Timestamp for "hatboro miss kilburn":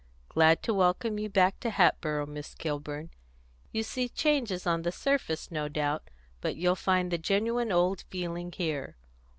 1.69-3.11